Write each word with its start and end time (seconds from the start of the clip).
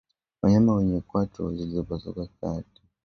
Wanyama 0.41 0.75
wenye 0.75 1.01
kwato 1.01 1.53
zilizopasuka 1.53 2.27
kati 2.39 2.81